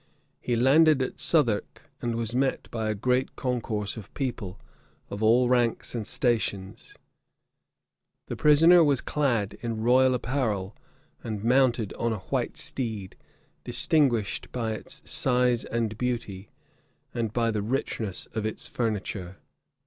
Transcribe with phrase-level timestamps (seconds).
[0.39, 4.59] He landed at Southwark, and was met by a great concourse of people,
[5.11, 6.95] of all ranks and stations.
[8.25, 10.75] {1357.} The prisoner was clad in royal apparel,
[11.23, 13.15] and mounted on a white steed,
[13.63, 16.49] distinguished by its size and beauty,
[17.13, 19.37] and by the richness of its furniture.